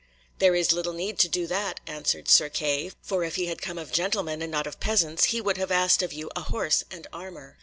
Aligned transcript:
"There 0.39 0.55
is 0.55 0.71
little 0.71 0.93
need 0.93 1.19
to 1.19 1.29
do 1.29 1.45
that," 1.45 1.79
answered 1.85 2.27
Sir 2.27 2.49
Kay, 2.49 2.91
"for 3.03 3.23
if 3.23 3.35
he 3.35 3.45
had 3.45 3.61
come 3.61 3.77
of 3.77 3.91
gentlemen 3.91 4.41
and 4.41 4.51
not 4.51 4.65
of 4.65 4.79
peasants 4.79 5.25
he 5.25 5.39
would 5.39 5.57
have 5.57 5.69
asked 5.69 6.01
of 6.01 6.11
you 6.11 6.31
a 6.35 6.41
horse 6.41 6.83
and 6.89 7.05
armour. 7.13 7.59